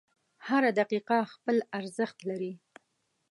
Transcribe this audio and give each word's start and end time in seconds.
•هره 0.47 0.69
دقیقه 0.79 1.17
خپل 1.33 1.57
ارزښت 1.79 2.17
لري. 2.29 2.53